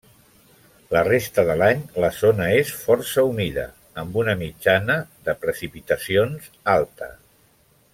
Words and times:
La 0.95 1.01
resta 1.07 1.43
de 1.49 1.57
l'any, 1.61 1.83
la 2.05 2.09
zona 2.21 2.47
és 2.61 2.73
força 2.87 3.25
humida, 3.29 3.67
amb 4.05 4.19
una 4.25 4.37
mitjana 4.43 4.99
de 5.29 5.39
precipitacions 5.47 6.53
alta. 6.79 7.17